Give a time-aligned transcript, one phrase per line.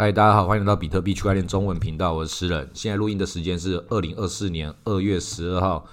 [0.00, 2.70] 嗨，大家好，欢迎来到比特币区块链中文频道，我是诗人。
[2.72, 5.84] 现在录音的时间是二零二四年二月十二号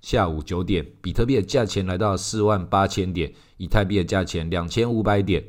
[0.00, 5.44] 下午九点，比特币的价钱来到四万八千点，以太币的价钱两千五百点。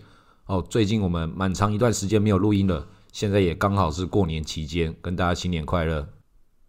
[0.48, 6.10] 哦，最近我们蛮长一段时间没有录音了，现在也刚好是过年期间，跟大家新年快乐。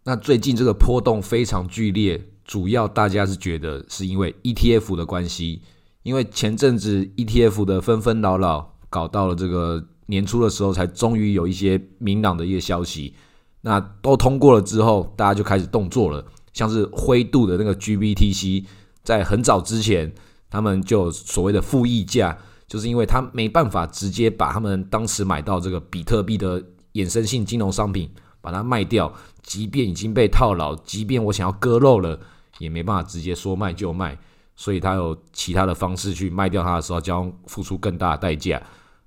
[0.03, 5.63] 那最近这个波动非常剧烈，主要大家是觉得是因为 ETF 的关系，
[6.03, 9.83] 因为前阵子 ETF 的纷纷扰扰，搞到了这个。
[10.09, 13.13] 年初的时候才终于有一些明朗的一些消息，
[13.61, 16.25] 那都通过了之后，大家就开始动作了。
[16.51, 18.65] 像是灰度的那个 GBTC，
[19.03, 20.11] 在很早之前，
[20.49, 22.35] 他们就所谓的负溢价，
[22.67, 26.59] 就是因为他没办法直接把他们当时买到这个比特币的
[26.93, 28.09] 衍生性金融商品
[28.41, 32.19] 把它卖掉，即便已经被套牢，即便我想要割肉了，
[32.57, 34.17] 也没办法直接说卖就卖，
[34.55, 38.59] 所以他有其他的方式去卖掉它的时候，将付出更大的代价。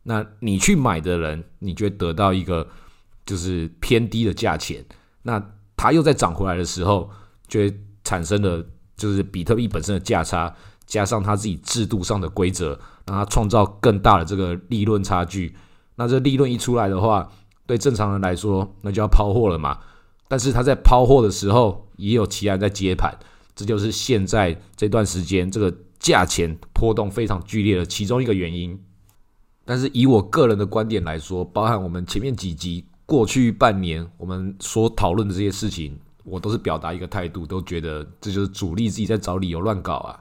[0.04, 2.68] 那你去买的人，你就会得到一个
[3.24, 4.84] 就是偏低的价钱。
[5.22, 5.40] 那
[5.76, 7.08] 它又在涨回来的时候，
[7.46, 10.54] 就会产生的就是比特币本身的价差，
[10.86, 15.54] 加上它自己制度上的规则，让它创造更大的这个利润差距。
[15.96, 17.30] 那这利润一出来的话，
[17.66, 19.78] 对正常人来说，那就要抛货了嘛。
[20.26, 23.16] 但是他在抛货的时候，也有其他人在接盘，
[23.54, 28.80] 这就是现在这段时间这个价钱波动非常剧烈的其中一个原因。
[29.64, 40.18] 但是以我个人的观点来说，包含我们前面几集、过去半年我们所讨论的这些事情，我都是表达一个态度，都觉得这就是主力自己在找理由乱搞啊。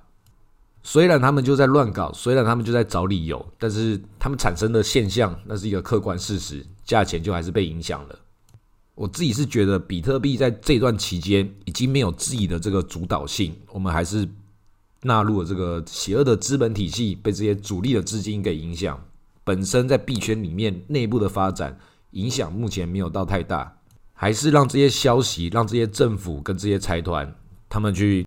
[0.84, 8.20] 虽然他们就在乱搞，虽然他们就在找理由，但是他们产生的现象那是一个客观事实，价钱就还是被影响了。
[8.96, 14.28] 我自己是觉得，比特币在这段期间已经没有自己的这个主导性，我们还是
[15.04, 19.00] 纳入了这个邪恶的资本体系，被这些主力的资金给影响。
[19.52, 21.78] 本身在币圈里面内部的发展
[22.12, 23.80] 影响目前没有到太大，
[24.14, 27.36] 还是让这些消息，让这些政府跟这些财团
[27.68, 28.26] 他们去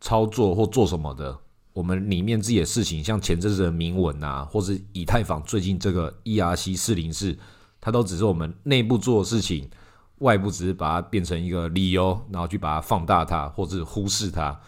[0.00, 1.38] 操作或做什么的。
[1.74, 7.38] 我们里面自己的事情，像前阵子的铭文啊，或是以太坊最近这个 ERC 四零四，
[7.80, 9.70] 它都只是我们内部做的事情，
[10.18, 14.60] 外部只是把它变成一个理由，然后去把它放大它，或是忽视它。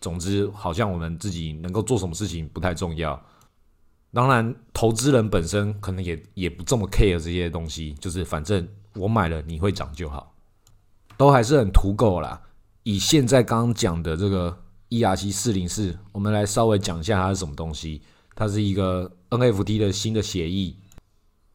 [0.00, 3.22] 总之，好像我们自己能够做什么事情不太重要。
[4.14, 10.34] 当然，投资人本身可能也也不这么 care 这些东西，就是反正我买了你会涨就好，
[11.16, 12.42] 都还是很土狗啦。
[12.82, 14.58] 以现在刚刚讲的这个
[14.90, 18.02] ERC 四零四，我们来稍微讲一下它是什么东西。
[18.34, 20.78] 它是一个 NFT 的新的协议，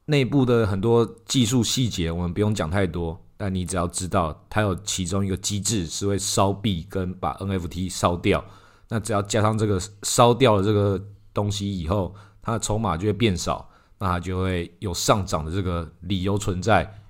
[0.05, 8.45] 内部的很多技术细节我们不用讲太多，但你只要知道它有其中一个机制是会烧币跟把 NFT 烧掉。
[8.89, 11.03] 那只要加上这个烧掉了这个
[11.33, 12.13] 东西以后，
[12.47, 13.69] 它的筹码就会变少，
[13.99, 17.01] 那它就会有上涨的这个理由存在。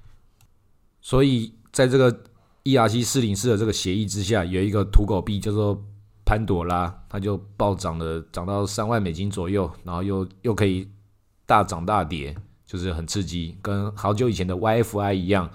[0.99, 2.23] 所以在这个
[2.63, 5.79] ERC 四零四的这个协议之下，有一个土狗币叫做
[6.25, 10.89] 潘朵拉，它就暴涨了，涨到三万美金左右，然后又又可以
[11.45, 15.51] 大涨大跌，就是很刺激，跟好久以前的 YFI 一样。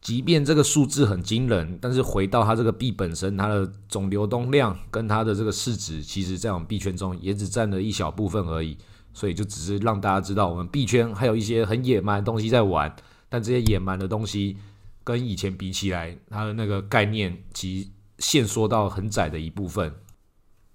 [0.00, 8.76] 即便这个数字很惊人，但是回到它这个币本身，它的总流动量跟它的这个市值，其实在我们币圈中也只占了一小部分而已。
[9.16, 12.94] 所以就只是让大家知道，我们币圈还有一些很野蛮的东西在玩，
[13.30, 14.58] 但这些野蛮的东西
[15.02, 19.90] 跟以前比起来，它的那个概念其限缩到很窄的一部分。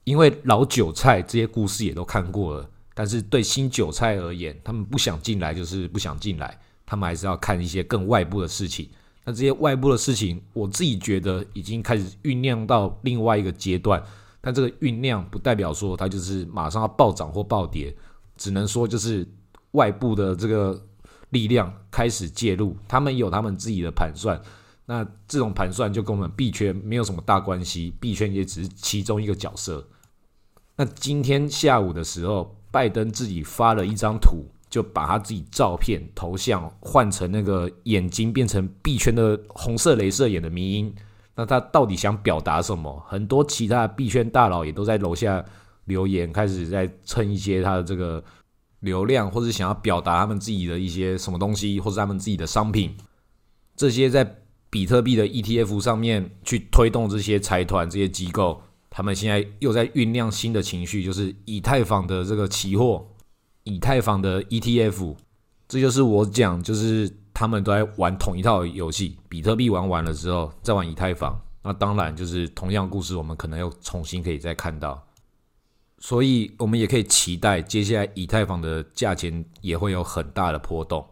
[0.06, 8.90] 因为老韭菜这些故事也都看过了，但是对新韭菜而言，他们不想进来就是不想进来，他们还是要看一些更外部的事情。
[9.24, 14.04] 那这些外部的事情，我自己觉得已经开始酝酿到另外一个阶段，
[14.42, 17.96] 但这个酝酿不代表说它就是马上要暴涨或暴跌。
[18.42, 19.24] 只能说，就是
[19.74, 20.84] 外部的这个
[21.30, 24.42] 力量开始介入，他们有他们自己的盘算。
[24.88, 29.88] 那这种盘算就跟我们币圈没有什么大关系，币圈也只是其中一个角色。
[30.76, 40.92] 那今天下午的时候，拜登自己发了一张图，就把他自己照片头像换成那个眼睛变成币圈的红色镭射眼的迷音。
[41.36, 43.06] 那他到底想表达什么？
[43.08, 45.46] 很多其他币圈大佬也都在楼下。
[45.86, 48.24] 留言开始在蹭一些他的这个
[48.82, 52.96] 流量，或者想要表达他们自己的一些什么东西，或者他们自己的商品，
[53.76, 54.40] 这些在
[54.70, 63.08] 比特币的 ETF 上面去推动这些财团、这些机构，他们现在又在酝酿新的情绪，就是以太坊的这个期货、
[63.64, 65.16] 以太坊的 ETF，
[65.68, 69.18] 这就是我讲，就是他们都在玩同一套游戏。
[69.30, 75.02] 比特币玩完了之后，再玩以太坊，那当然就是同样故事，我们可能又重新可以再看到。
[76.04, 81.08] 所以，我们也可以期待接下来以太坊的价钱也会有很大的波动。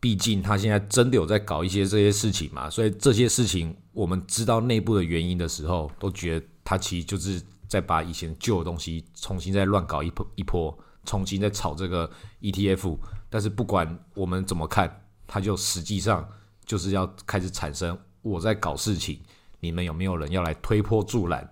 [0.00, 12.98] 毕竟他现在真的有在搞一些这些事情嘛，所以这些事情我们知道内部的原因的时候，都觉得他其实就是在把以前旧的东西重新再乱搞一波一波，重新再炒这个 ETF。
[13.28, 16.28] 但是不管我们怎么看，他就实际上
[16.64, 19.20] 就是要开始产生我在搞事情，
[19.60, 21.48] 你们有没有人要来推波助澜？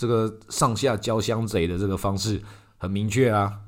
[0.00, 2.40] 这个上下交相贼的这个方式
[2.78, 3.60] 很明确啊，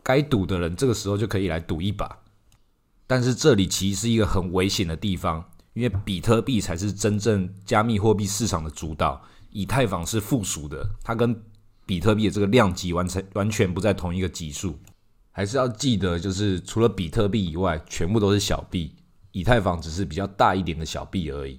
[0.00, 2.16] 该赌的人这个时候就可以来赌一把。
[3.08, 11.42] 但是这里其实是一个很危险的地方，因为比特币才是真正加密货币市场的主导，以太坊是附属的，它跟
[11.84, 14.78] 比特币的这个量级完全完全不在同一个级数。
[15.32, 18.94] 还是要记得，就是除了比特币以外，全部都是小币，
[19.32, 21.58] 以太坊只是比较大一点的小币而已。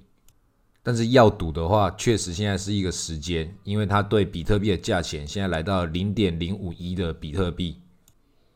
[0.84, 7.78] 但是要赌的话，确实现在是一个时间，因为它对比特币的价钱现在来到零点零五一的比特币，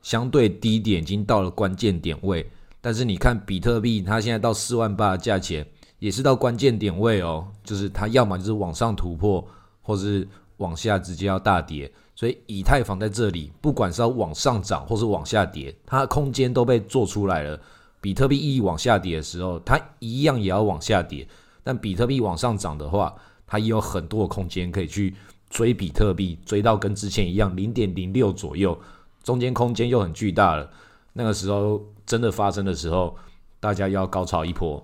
[0.03, 2.47] 相对低点已经到了关键点位。
[2.83, 5.67] 但是你看比特币，它现在到四万八的价钱，
[5.99, 7.49] 也是到关键点位哦。
[7.65, 9.43] 就是它要么就是往上突破，
[9.81, 10.29] 或是
[10.59, 11.91] 往下直接要大跌。
[12.15, 17.59] 所以以太坊在这里，不管是要往上涨或是往下跌，它的空间都被做出来了。
[18.01, 21.27] 比特币一往下跌的时候，它一样也要往下跌。
[21.69, 23.15] 但比特币往上涨的话，
[23.47, 25.15] 它也有很多的空间可以去
[25.51, 28.81] 追比特币，追到跟之前一样零点零六左右，
[29.23, 30.71] 中间空间又很巨大了。
[31.13, 33.15] 那个时候真的发生的时候，
[33.61, 34.83] 大家要高潮一波。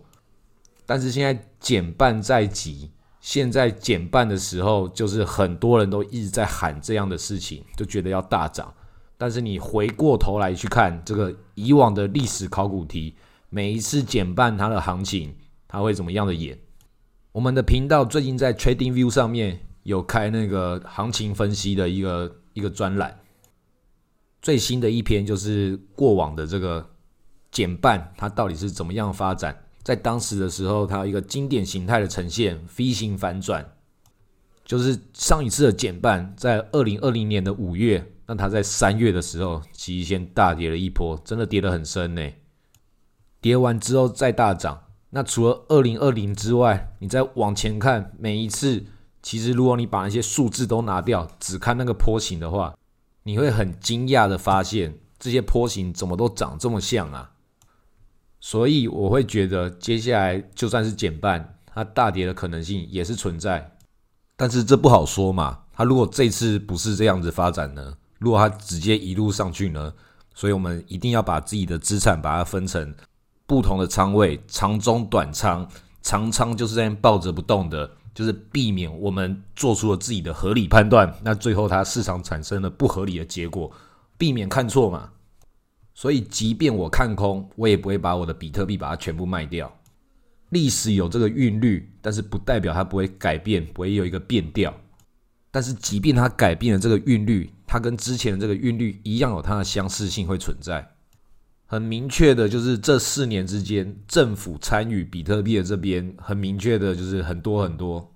[0.84, 8.70] 但是现在减半在即，现在减半的时候，就是很多人都一直在喊这样的事情，就觉得要大涨。
[9.16, 13.14] 但是你回过头来去看这个以往的历史考古题，
[13.48, 15.34] 每一次减半它的行情，
[15.66, 16.58] 它会怎么样的演？
[17.34, 23.18] 我们的频道最近在 Trading View 上面有开那个行情分析的一个一个专栏。
[24.40, 26.88] 最新的一篇就是过往的这个
[27.50, 29.64] 减半，它到底是怎么样发展？
[29.82, 33.68] 在当时的时候，它有一个经典形态的呈现，V 型反转，
[34.64, 42.30] 就是上一次的减半在二零二零年的五月，那它在三月的时候，其实先大跌了一波，真的跌得很深呢。
[43.40, 44.83] 跌完之后再大涨，
[45.16, 48.84] 那除了二零二零之外，你再往前看，每一次，
[49.22, 52.74] 其实如果你把那些数字都拿掉，只看那个坡形的话。
[53.22, 57.30] 你会很惊讶的发现，这些坡形怎么都长这么像啊？
[58.40, 63.76] 所以我会觉得，接下来就算是减半，它大跌的可能性也是存在。
[64.36, 65.60] 但是这不好说嘛。
[65.72, 67.94] 它如果这次不是这样子发展呢？
[68.18, 69.94] 如果它直接一路上去呢？
[70.34, 72.92] 所以我们一定要把自己的资产把它分成
[73.46, 75.68] 不同的仓位，长中短仓。
[76.02, 77.90] 长仓就是在抱着不动的。
[78.14, 83.68] 就是避免我们做出了自己的合理判断，那最后它市场产生了不合理的结果，
[84.16, 85.10] 避免看错嘛。
[85.94, 89.68] 所以，即便我看空，我也不会把我的比特币把它全部卖掉。
[90.50, 94.72] 历史有这个韵律，但是不代表它不会改变，不会有一个变调。
[95.50, 100.93] 但是，即便它改变了这个韵律，它跟之前的这个韵律一样有它的相似性会存在。
[101.66, 108.12] 很明确的，就是这四年之间，政府参与比特币的这边，很明确的就是很多很多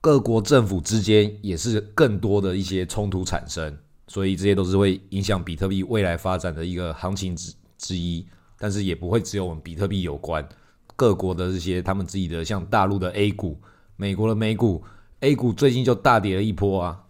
[0.00, 8.26] 各国政府之间也是更多的一些冲突产生，所以这些都是会影响比特币未来发展的一个行情之之一。
[8.58, 10.46] 但是也不会只有我们比特币有关，
[10.94, 13.60] 各国的这些他们自己的，像大陆的 A 股、
[13.96, 14.84] 美国的美股
[15.18, 17.02] ，A 股最近就大跌了一波啊，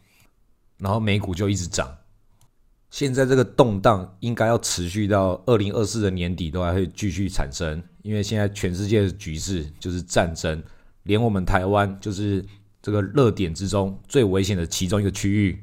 [0.79, 1.95] 然后美股就一直涨。
[2.93, 7.83] 现在这个动荡应该要持续到二零二四的年底，都还会继续产生。
[8.03, 10.63] 因为现在全世界的局势就是战争，
[11.05, 12.45] 连我们台湾就是
[12.83, 15.59] 这个热点之中最危险的其中一个区域。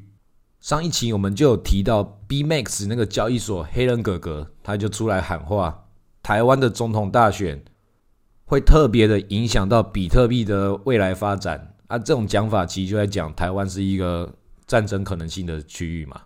[0.59, 5.85] 上一期我们就有提到 B Max 那个交易所黑人哥哥，他就出来喊话，
[6.23, 7.63] 台湾的总统大选
[8.45, 11.75] 会特别的影响到比特币的未来发展。
[11.85, 14.33] 啊，这种讲法其实就在讲台湾是一个
[14.65, 16.21] 战争可能性的区域嘛。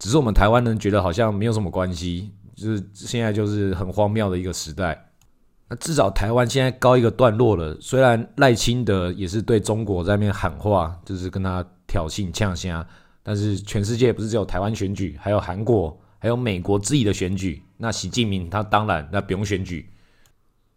[0.00, 5.06] 只是我们台湾人觉得好像没有什么关系，就是现在就是很荒谬的一个时代。
[5.68, 7.76] 那至少台湾现在告一个段落了。
[7.80, 12.84] 虽然赖清德也是对中国在那边喊话，就是跟他挑衅呛虾，
[13.22, 17.62] 但是全世界不是只有台湾选举，还有韩国，还有美国自己的选举。
[17.76, 19.90] 那习近平他当然那不用选举，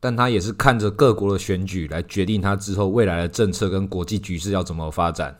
[0.01, 5.33] 但他也是看着各国的选举来决定他之后未来的政策跟国际局势要怎么发展。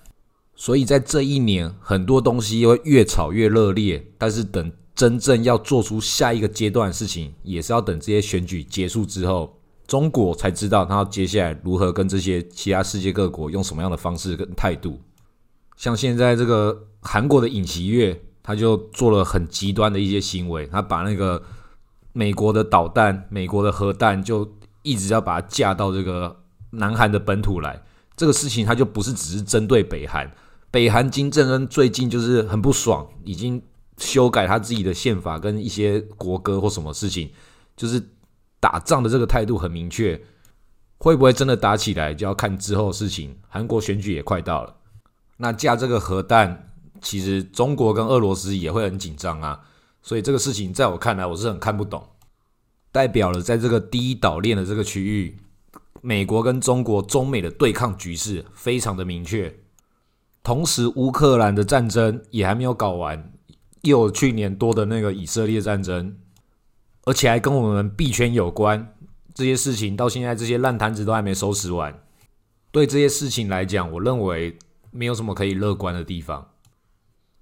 [0.55, 15.01] 所以在这一年，很多东西会越炒越热烈，但是等真正要做出下一个阶段的事情，也是要等这些选举结束之后，中国才知道他接下来如何跟这些其他世界各国用什么样的方式跟态度。
[15.75, 21.41] 像现在这个韩国的尹锡月，他就做了很极端的一些行为，他把那个
[22.13, 24.49] 美国的导弹、美国的核弹就
[24.83, 27.81] 一直要把它架到这个南韩的本土来。
[28.15, 30.31] 这个事情它就不是只是针对北韩，
[30.69, 33.61] 北韩金正恩最近就是很不爽，已经
[33.97, 37.31] 修改他自己的宪法跟一些国歌或什么事情，
[37.75, 38.01] 就是
[38.59, 40.21] 打仗的这个态度很明确。
[40.99, 43.35] 会不会真的打起来，就要看之后的事情。
[43.49, 44.73] 韩国选举也快到了，
[45.35, 49.59] 那架这个核弹，其实中国跟俄罗斯也会很紧张啊。
[50.01, 52.07] 所以这个事情在我看来，我是很看不懂。
[52.89, 55.37] 代表了在这个第一岛链的这个区域。
[56.05, 59.55] 美国跟中国、中美的对抗局势非常的明确，
[60.43, 63.31] 同时乌克兰的战争也还没有搞完，
[63.83, 66.17] 又有去年多的那个以色列战争，
[67.05, 68.93] 而且还跟我们币圈有关，
[69.33, 71.97] 这些事情到现在这些烂摊子都还没收拾完。
[72.69, 74.59] 对这些事情来讲，我认为
[74.91, 76.45] 没有什么可以乐观的地方，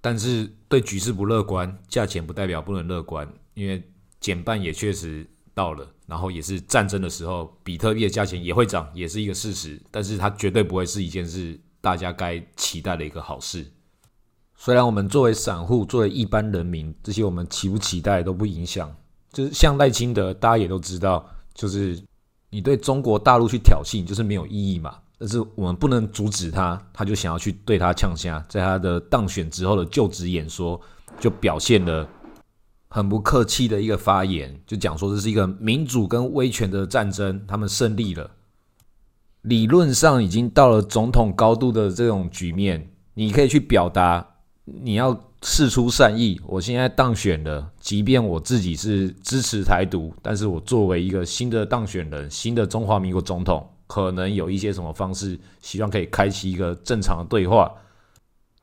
[0.02, 3.82] 但是对局势不乐观，价钱不代表不能乐观，因为
[4.20, 5.26] 减半也确实
[5.56, 5.90] 到了。
[6.12, 9.82] 然后也是战争的时候，比特币的价钱也会涨，也是一个事实。
[9.90, 13.66] 但是它绝对不会是一件事，大家该期待的一个好事。
[14.58, 18.94] 虽然我们作为散户，作为一般人民，这些我们期不期待都不影响。
[19.32, 21.98] 就是像赖清德，大家也都知道，就是
[22.50, 24.98] 你对中国大陆去挑衅，就是没有意义嘛。
[25.18, 30.78] 但是我们不能阻止他，他就想要去对他呛下，在他的当选之后的就职演说，
[31.22, 32.06] 就表现了。
[32.94, 38.30] 很不客气的一个发言，就讲说这是一个民主跟威权的战争，他们胜利了。
[39.44, 44.28] 理论上已经到了总统高度的这种局面，你可以去表达，
[44.66, 46.42] 你要示出善意。
[46.46, 57.72] 我现在当选了，即便我自己是支持台独，但是我作为一个新的当选人，新的中华民国总统，可能有一些什么方式，希望可以开启一个正常的对话。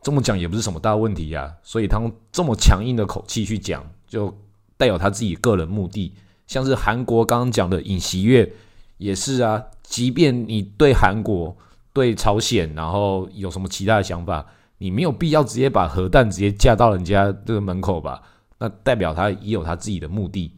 [0.02, 3.82] 这么讲也不是什么大问题呀，所以他用这么强硬的口气去讲。
[4.08, 4.36] 就
[4.76, 6.12] 带有他自己个人目的，
[6.46, 8.52] 像是韩国刚刚讲的尹锡悦
[8.96, 9.62] 也是啊。
[9.82, 11.56] 即便你对韩国、
[11.94, 14.44] 对朝鲜，然后有什么其他的想法，
[14.76, 18.22] 你没有必要直接把核弹直接架到人家这个门口吧？
[18.58, 20.52] 那代表他也有他自己的目的。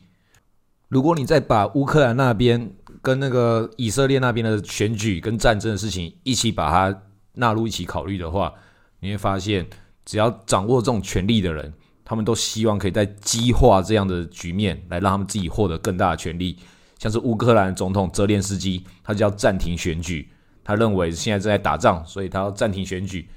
[0.88, 7.02] 如果你再把乌克兰那边跟那个以色列那边的选举跟战争的事情一起把它
[7.34, 8.52] 纳入一起考虑的话，
[8.98, 9.64] 你会发现，
[10.04, 11.72] 只要掌握这种权力的人。
[12.04, 16.56] 他们都希望可以在激化这样的局面，来让他们自己获得更大的权利。
[16.98, 20.30] 像是乌克兰总统泽连斯基，他就要暂停选举。
[20.62, 23.28] 他认为现在正在打仗，所以他要暂停选举。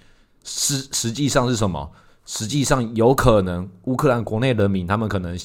[0.44, 1.92] 实实际上是什么？
[2.26, 5.38] 实际上有可能乌克兰国内人民他们可能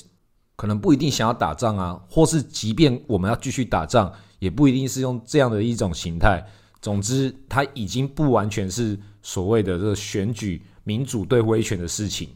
[0.56, 6.44] 可能不一定想要打仗啊，或是即便我们要继续打仗，也不一定是用这样的一种形态。
[6.80, 12.28] 总之，他已经不完全是所谓的这个选举民主对威权的事情。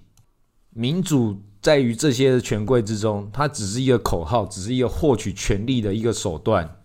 [0.75, 6.79] 民主在于这些权贵之中，它只是一个口号，只是一个获取权力的一个手段。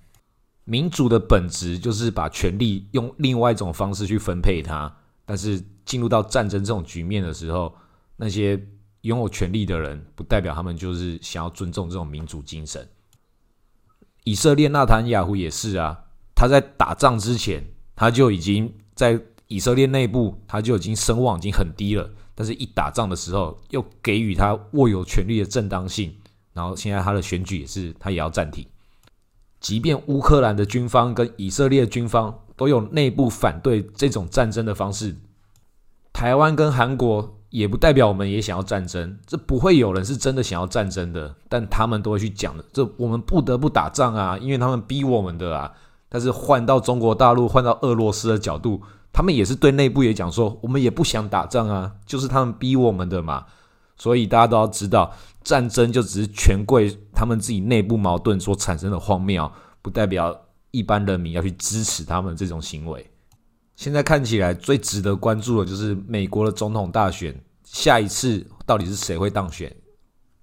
[0.65, 4.93] 民主的本质就是把权力用另外一种方式去分配它。
[5.25, 7.73] 但是进入到战争这种局面的时候，
[8.15, 8.61] 那些
[9.01, 12.87] 拥有权力的人，不代表他们就是想要尊重这种民主精神。
[14.23, 17.63] 以色列纳坦雅胡也是啊，他在打仗之前，
[17.95, 22.09] 他就已经在以色列内部，他就已经声望已经很低了。
[22.39, 26.13] 但是，一打仗的时候，又给予他握有权力的正当性，
[26.53, 28.63] 然后现在他的选举也是，他也要暂停。
[29.59, 35.15] 即便乌克兰的军方跟以色列军方都有内部反对这种战争的方式，
[36.13, 45.73] 台湾跟韩国也不代表我们也想要战争，这不会有人是真的想要战争的，但他们都会去讲的，这我们不得不打仗啊，因为他们逼我们的啊。
[46.07, 48.83] 但是换到中国大陆，换到俄罗斯的角度。
[49.17, 53.47] 他们也是对内部也讲说，我们也不想打仗啊，就是他们逼我们的嘛。
[53.97, 55.11] 所以大家都要知道，
[55.43, 63.09] 战争就只是权贵他们自己内部矛盾所产生的荒谬，不代表一般人民要去支持他们这种行为。
[63.75, 69.75] 现在看起来最值得关注的就是美国的总统大选，下一次到底是谁会当选？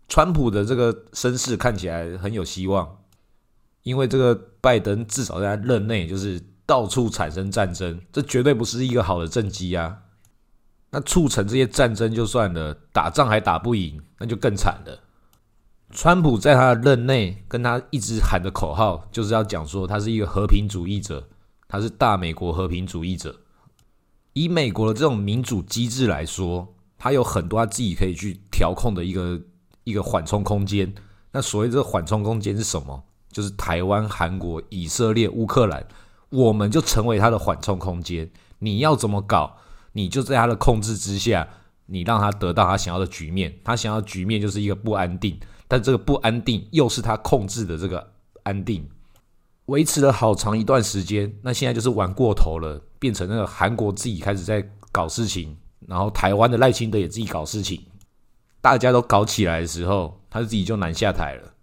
[0.09, 2.99] 川普的这个声势看起来很有希望，
[3.85, 6.43] 因为这个拜登至少在任内就是。
[6.67, 9.99] 到处产生战争，这绝对不是一个好的政绩啊！
[10.91, 15.01] 那促成这些战争就算了，打仗还打不赢，那就更惨了。
[15.91, 21.29] 川普在他的任内，跟他一直喊的口号，就是要讲说他是一个和平主义者，
[21.69, 23.41] 他是大美国和平主义者。
[24.33, 29.41] 以美国的这种民主机制来说，他有很多他自己可以去调控的一个
[29.85, 30.93] 一个缓冲空间。
[31.31, 33.05] 那所谓这个缓冲空间是什么？
[33.31, 35.85] 就是台湾、韩国、以色列、乌克兰。
[36.35, 38.29] 我们就成为他的缓冲空间。
[38.59, 39.57] 你要怎么搞，
[39.93, 41.49] 你就在他的控制之下，
[41.87, 43.55] 你让他得到他想要的局面。
[43.63, 45.39] 他想要局面就是一个不安定，
[45.69, 48.13] 但这个不安定又是他控制的这个
[48.43, 48.89] 安定，
[49.67, 51.33] 维持了好长一段时间。
[51.43, 57.81] 那现在就是玩过头了，变成那个韩国自己开始在搞事情，然后台湾的赖清德也自己搞事情，
[58.61, 61.54] 大家都搞起来的时候，他自己就难下台了。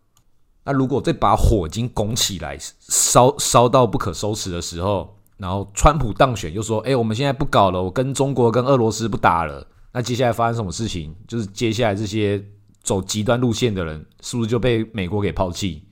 [0.63, 11.15] 那如果这把火已经拱起来，烧烧到不可收拾的时候，然后川普当选又说：“哎，我们现在不搞了，我跟中国、跟俄罗斯不打了。”那接下来发生什么事情？
[11.27, 12.43] 就是接下来这些
[12.83, 15.83] 走极端路线的人，是不是就被美国给抛弃？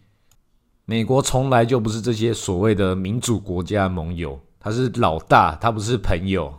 [0.86, 6.54] 美国从来就不是这些所谓的民主国家盟友，他是老大，他不是朋友。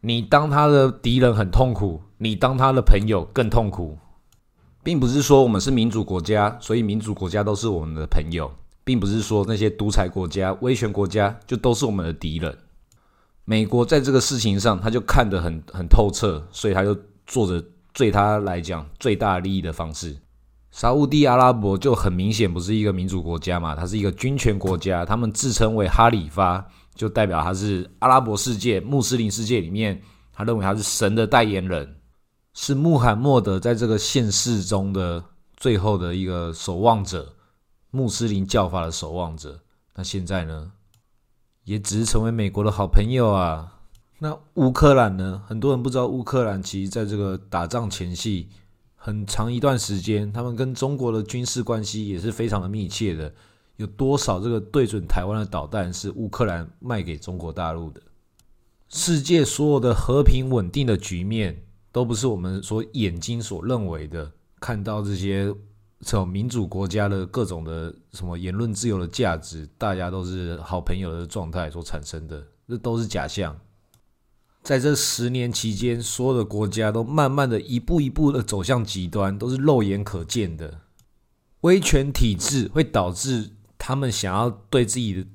[0.00, 3.98] 你当他的敌人很痛苦，你当他的朋友更痛苦。
[4.88, 8.50] 并不是说我们是民主国家，所以民主国家都是我们的朋友，
[8.84, 12.56] 并不是说那些独裁国家、威权国家就都是我们的敌人。
[13.44, 20.16] 美国在这个事情上，他就看得很很透彻，所以他就做着对他来讲最大利益的方式。
[20.70, 30.00] 沙地阿拉伯就很明显不是一个民主国家嘛，它是一个军权国家，他们自称为哈里发，就代表他是阿拉伯世界、穆斯林世界里面，
[30.32, 31.94] 他认为他是神的代言人。
[32.60, 35.22] 是穆罕默德在这个现世中的
[35.56, 37.34] 最后的一个守望者，
[37.92, 39.60] 穆斯林教法的守望者。
[39.94, 40.72] 那现在呢，
[41.62, 43.78] 也只是成为美国的好朋友啊。
[44.18, 45.40] 那乌克兰呢？
[45.46, 48.48] 很多人不知道，乌克兰其实在这个打仗前夕，
[48.96, 53.32] 很长一段时间，他们跟中国的军事关系也是非常的密切的。
[53.76, 58.02] 有多少这个对准台湾的导弹是乌克兰卖给中国大陆的？
[58.88, 61.62] 世界所有的和平稳定的局面。
[61.98, 65.46] 都不是我们所眼睛所认为的，看到这些
[65.98, 73.58] 这种民主国家的各种的什么言论自由的价值，大家都是好朋友的状态所产生的，这都是假象。
[74.62, 80.82] 在这十年期间，所有的国家都慢慢的一步一步的走向极端，都是肉眼可见的。
[81.62, 85.26] 威权体制会导致他们想要对自己的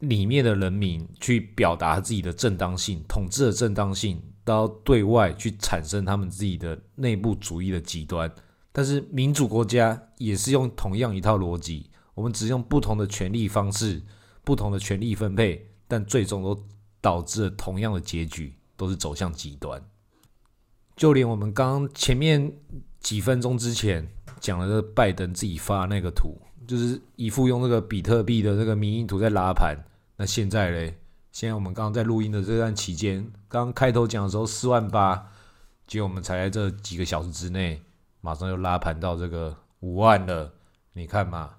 [0.00, 4.20] 里面的人民去表达自己的正当性，统治的正当性。
[4.48, 8.32] 到对外去产生他们自己的内部主义的极端，
[8.72, 14.02] 但是民主国家也是用同样一套逻辑，我们只用不同的权力方式、
[14.42, 16.64] 不同的权力分配，但最终都
[17.02, 19.82] 导致了同样的结局，都是走向极端。
[20.96, 22.50] 就连我们刚前面
[23.00, 24.08] 几分钟之前
[24.40, 29.76] 讲了，拜登自己发那个图，就是一副用那个比特币的那个迷因图在拉盘，
[30.16, 30.98] 那现在嘞？
[31.38, 35.24] 现在我们刚刚在录音的这段期间，刚开头讲的时候四万八，
[35.86, 37.80] 结果我们才在这几个小时之内，
[38.20, 40.52] 马上又拉盘到这个五万了。
[40.94, 41.50] 你看嘛，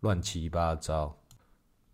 [0.00, 1.14] 乱七八糟。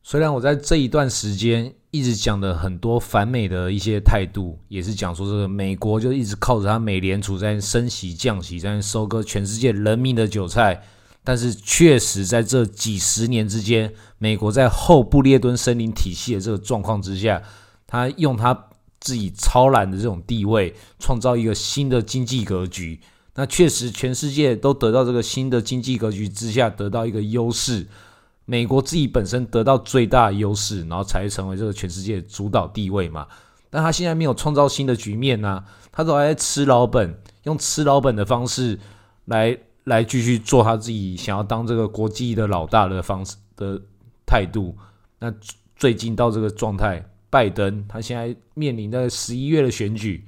[0.00, 10.80] 虽然我在这一段时间一直讲的很多反美的一些态度，也是讲说这个美国就一直靠着它美联储在升息降息，在收割全世界人民的韭菜。
[11.24, 17.42] 但是确实，在这几十年之间，美国在后布列敦森林体系的这个状况之下，
[17.86, 22.98] 他用他自己超然的这种地位，创造一个新的经济格局。
[23.34, 27.86] 那确实，全世界都得到这个新的经济格局之下得到一个优势，
[28.46, 33.26] 美国自己本身得到最大优势，然后才成为这个全世界主导地位嘛。
[33.68, 38.78] 但他现在没有创造新的局面呢，他都还在吃老本，用吃老本的方式
[39.26, 39.58] 来。
[39.88, 43.80] 来继续做他自己想要当这个国际的老大的方式的
[44.26, 44.76] 态度。
[45.18, 45.32] 那
[45.74, 50.24] 最近到这个状态，拜登他现在面临的十一月的选举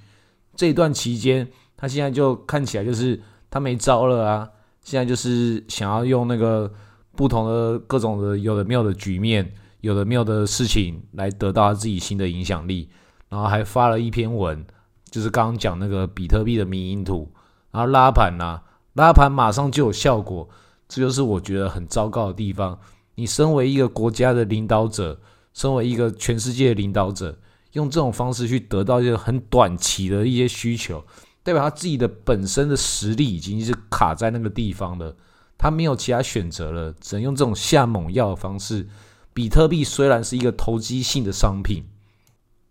[0.57, 1.47] 这段期间，
[1.77, 3.21] 他现在就看起来就是
[3.51, 4.51] 他没招了啊！
[4.83, 6.73] 现在就是想要用那个
[7.15, 12.89] 不同的各种的有的没有的局面，有的没有的事情来得到他自己新的影响力。
[13.29, 14.65] 然后还发了一篇文，
[15.11, 17.31] 就是刚刚讲那个比特币的迷因图，
[17.71, 18.63] 然后拉盘呐。
[18.95, 20.49] 拉盘马上就有效果，
[20.89, 22.79] 这就是我觉得很糟糕的地方。
[23.15, 25.21] 你身为一个国家的领导者，
[25.53, 27.39] 身为一个全世界的领导者，
[27.73, 31.05] 用这种方式去得到一些很短期的一些需求，
[31.43, 35.15] 代表他自己的本身的实力已经是卡在那个地方了，
[35.57, 38.89] 他没有其他选择了，只能用这种下猛药的方式。
[39.33, 41.85] 比特币虽然是一个投机性的商品，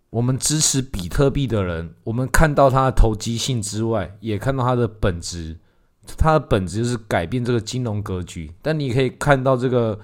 [0.10, 5.58] 我们支持比特币的人，我们看到它的投机性之外，也看到它的本质。
[6.18, 10.00] 它的本质就是改变这个金融格局，但你可以看到这个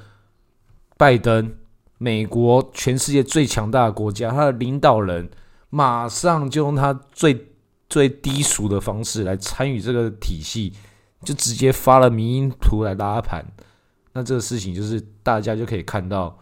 [0.98, 1.54] 拜登，
[1.98, 5.30] 美国全世界最强大的国家，他的领导人
[5.70, 7.48] 马上就用他最
[7.90, 10.74] 最低俗的方式来参与这个体系，
[11.24, 13.46] 就直接发了民音图来拉盘。
[14.14, 16.38] 那这个事情就是大家就可以看到，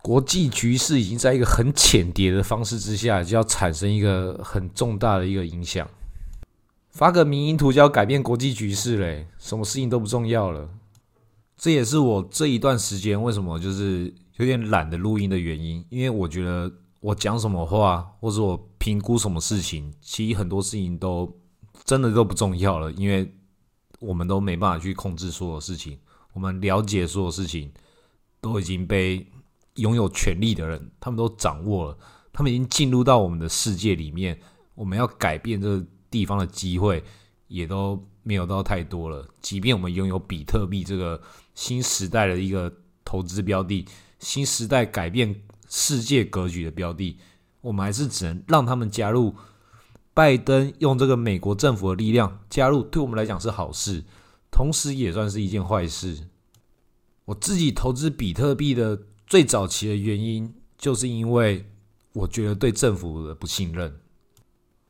[0.00, 5.88] 国际局势已经在一个很浅碟的方式之下，就要产生一个很重大的一个影响。
[6.90, 10.68] 发个民营图就要改变国际局势嘞，什么事情都不重要了。
[11.56, 21.30] 这也是我这一段时间为什么就是有点懒得录音的原因，因为我觉得我讲什么话，或者我评估什么事情，其实很多事情都
[21.84, 23.30] 真的都不重要了，因为
[23.98, 25.98] 我们都没办法去控制所有事情，
[26.32, 27.70] 我们了解所有事情
[28.40, 29.26] 都已经被
[29.74, 31.98] 拥有权力的人，他们都掌握了，
[32.32, 34.40] 他们已经进入到我们的世界里面，
[34.74, 37.02] 我们要改变这个地方的机会
[37.48, 41.20] 也都没有到太多了，即便我们拥有比特币这个。
[41.52, 42.72] 新时代的一个
[43.04, 43.84] 投资标的，
[44.18, 47.18] 新时代改变世界格局的标的，
[47.60, 49.34] 我们还是只能让他们加入。
[50.14, 54.02] 拜登用这个美国政府的力量加入，对我们来讲是好事，
[54.50, 56.28] 同时也算是一件坏事。
[57.26, 61.66] 我自己投资比特币的最早期的原因，就是因为
[62.14, 64.00] 我觉得对政府的不信任。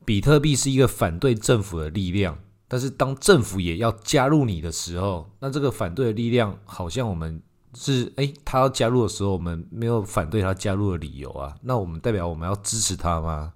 [0.05, 2.37] 比特币是一个反对政府的力量。
[2.67, 7.41] 但是当政府也要加入你的时候，那这个反对的力量好像我们
[7.73, 11.53] 是诶，他要加入的时候，我们没有反对他加入的理由啊。
[11.63, 13.53] 那我们代表我们要支持他吗？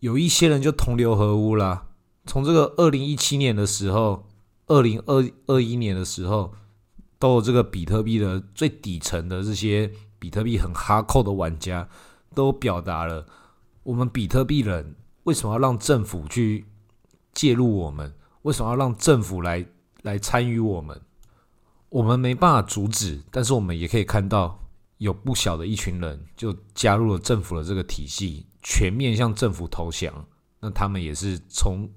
[0.00, 1.86] 有一些人就同流合污啦。
[2.26, 4.26] 从这个二零一七年的时候，
[4.66, 6.52] 二零二二一年的时候，
[7.20, 11.88] 都有这个比特币的最底层的这些比特币很哈扣的玩家，
[12.34, 13.24] 都表达了
[13.84, 14.96] 我们比特币人
[15.28, 16.64] 为什么要让政府去。
[17.34, 18.12] 介入我们，
[18.42, 19.64] 为什么要让政府来
[20.02, 21.00] 来参与我们？
[21.88, 24.58] 我们没办法阻止，但是我们也可以看到，
[24.96, 30.26] 有不小的一群人就加入了政府的这个体系，全面向政府投降。
[30.58, 31.88] 那他们也是从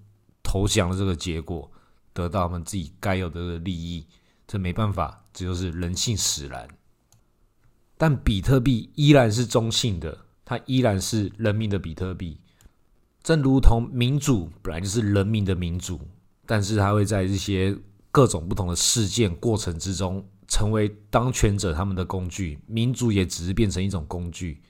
[0.43, 1.71] 投降的这个结果
[2.13, 4.05] 得到他们自己该有的利益。
[4.45, 6.67] 这没办法，这就是人性使然。
[7.97, 10.15] 但比特币依然是中性的，
[10.45, 12.37] 它依然是人民的比特币。
[13.23, 15.99] 正如同民主本来就是人民的民主，
[16.45, 17.77] 但是它会在这些
[18.09, 22.59] 各种不同的事件过程之中，成为当权者他们的工具。
[22.65, 24.61] 民主也只是变成一种工具，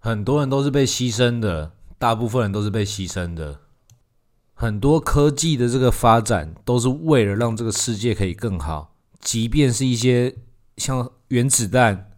[0.00, 3.60] 很多人都是被牺牲的，大部分人都是被牺牲的。
[4.54, 10.36] 很多科技的这个发展都是为了让这个世界可以更好，即便是一些
[10.76, 12.10] 像原子弹，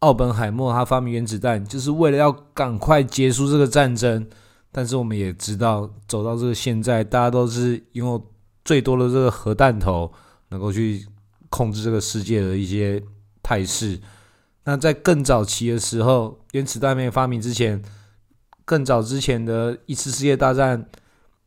[0.00, 4.28] 奥本海默他发明原子弹，就是为了要赶快结束这个战争。
[4.72, 8.30] 但是我们也知道，走到这个现在，大家都是拥有
[8.64, 10.12] 最多的这个核弹头，
[10.50, 11.04] 能够去
[11.48, 13.02] 控制这个世界的一些
[13.42, 14.00] 态势。
[14.62, 17.82] 那在更早期的时候，原子弹没有发明之前，
[18.64, 20.88] 更早之前的一次世界大战，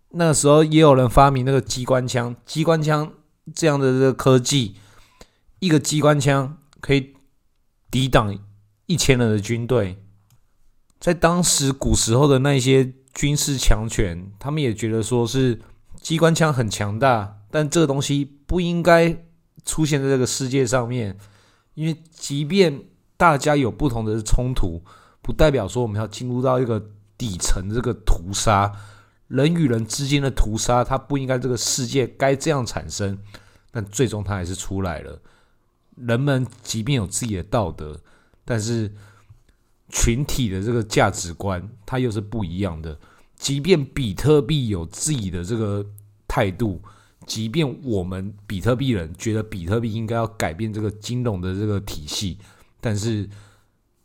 [0.09, 2.35] 那个时候也有人发明那个机关枪。
[2.45, 3.13] 机关枪
[3.55, 4.75] 这样的这个科技，
[5.59, 7.13] 一个机关枪可以
[7.89, 8.37] 抵挡
[8.87, 9.97] 一千人的军队。
[10.99, 12.95] 在当时古时候的那些。
[13.13, 15.61] 军事强权，他们也觉得说是
[16.01, 19.15] 机关枪很强大，但这个东西不应该
[19.63, 21.17] 出现在这个世界上面，
[21.75, 22.81] 因为即便
[23.15, 24.81] 大家有不同的冲突，
[25.21, 26.83] 不代表说我们要进入到一个
[27.17, 28.71] 底层这个屠杀，
[29.27, 33.17] 人与人之间的屠杀，它不应该这个世界该这样产生，
[33.71, 35.21] 但最终它还是出来了。
[35.95, 37.99] 人们即便有自己的道德，
[38.43, 38.91] 但是。
[39.95, 42.99] 群体的这个价值观，它又是不一样的。
[43.37, 45.85] 即便比特币有自己的这个
[46.27, 46.81] 态度，
[47.27, 52.39] 即便我们比特币人觉得比特币应该要改变这个金融的这个体系，
[52.81, 53.29] 但是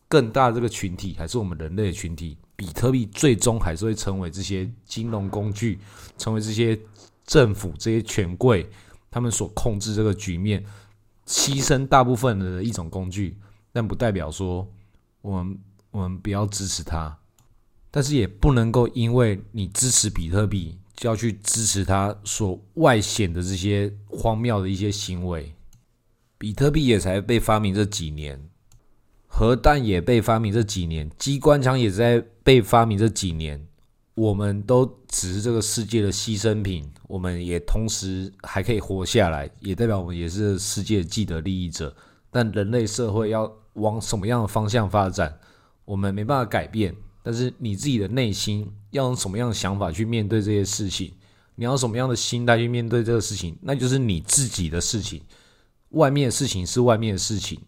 [0.08, 5.78] 更大这个群体还是我们人类的群体，比特币最终还是会成为这些金融工具，
[6.18, 6.78] 成为这些
[7.24, 8.68] 政府这些权贵
[9.10, 10.62] 他们所控制这个局面，
[11.26, 13.38] 牺牲大部分的一种工具，
[13.72, 14.68] 但不代表说
[15.22, 15.58] 我们。
[15.90, 17.18] 我们不要支持他，
[17.90, 25.54] 但是也不能够因为你支持比特币，就要去支持他所外显的这些荒谬的一些行为。
[26.36, 28.48] 比特币也才被发明这几年，
[29.26, 33.66] 核弹也被发明这几年，机关枪也在被发明这几年。
[34.14, 41.96] 我们都只是这个世界的牺牲品，我们也同时还可以活下来，也代表我们也是世界既得利益者。
[42.30, 45.38] 但人类社会要往什么样的方向发展？
[45.88, 51.14] 我们没办法改变，但是你自己的内心要用什么样的想法去面对这些事情？
[51.54, 53.56] 你要什么样的心态去面对这个事情？
[53.62, 55.22] 那就是你自己的事情。
[55.92, 57.58] 外面的事情是外面的事情，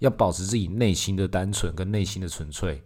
[0.00, 2.82] 要保持自己内心的单纯跟内心的纯粹。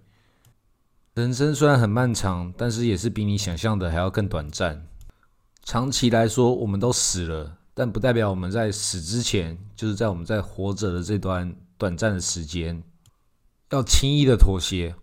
[1.14, 4.87] 人生虽然很漫长，但是也是比你想象的还要更短暂。
[5.64, 12.83] 长期来说，我们都死了，但不代表我们在死之前，就是在我们在活着的这段短暂的时间。
[13.72, 14.94] 要轻易的妥协，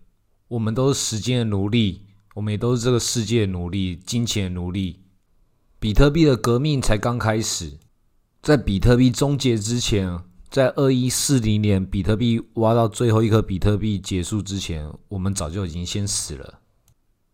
[0.48, 2.04] 我们都是时间的奴隶，
[2.36, 5.00] 我们也都是这个世界的奴隶，金钱的奴隶。
[5.80, 7.80] 比特币的革命才刚开始，
[8.44, 10.20] 在比特币终结之前，
[10.52, 16.60] 在二一四零年比特币挖到最后一颗比特币结束之前，我们早就已经先死了。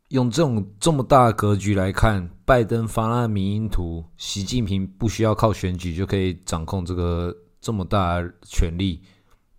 [0.10, 9.02] 用这种这么大的格局来看，拜登发那民音图，习近平不需要靠选举就可以掌控这个这么大权力，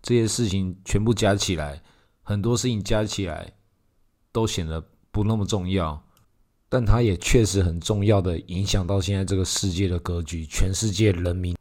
[0.06, 1.82] 这些事情全部加起来，
[2.22, 3.54] 很多事情加起来
[4.30, 6.00] 都显得不那么重要。
[6.68, 11.56] 但它也确实很重要的影响到现在这个世界的格局，全世界人民、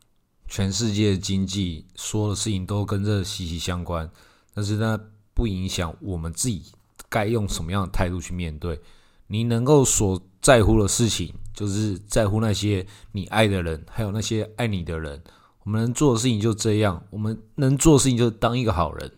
[0.47, 4.07] 全世界的经济，所有的事情都跟这息息相关。
[4.53, 4.99] 但是呢，
[5.33, 6.71] 不影响我们自己
[7.09, 8.79] 该用什么样的态度去面对。
[9.25, 15.23] 你能够所在乎的事情，就是在乎那些你爱的人，还有那些爱你的人。
[15.65, 19.11] 我们能做的事情就这样，我们能做的事情就是当一个好人。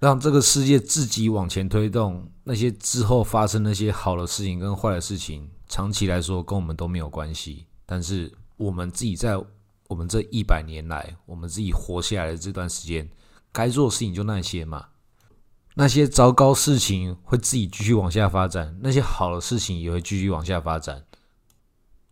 [0.00, 7.66] 让这个世界自己往前推动，那些之后发生那些好的事情跟坏的事情，长期来说跟我们都没有关系。
[7.86, 9.36] 但是我们自己在
[9.86, 13.08] 我们这一百年来，我们自己活下来的这段时间，
[13.52, 14.88] 该做的事情就那些嘛。
[15.74, 21.04] 那些糟糕事情会自己继续往下发展，那些好的事情也会继续往下发展，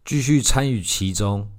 [0.04, 1.50] 继续参与其中，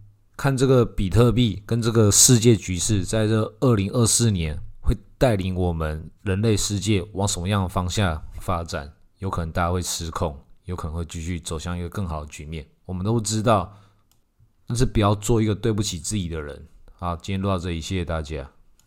[0.41, 4.97] 看这个比特币跟这个世界局势，在这二零二四年会。
[5.19, 8.91] 带领我们人类世界往什么样的方向发展？
[9.19, 12.65] 有可能大家会失控，有可能会继续走向一个更好的局面。
[12.86, 13.71] 我们都知道，
[14.65, 16.67] 但是不要做一个对不起自己的人。
[16.91, 18.49] 好，今天录到这里，谢谢大家。